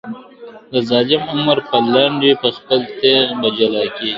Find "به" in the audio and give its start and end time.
1.69-1.77, 3.39-3.47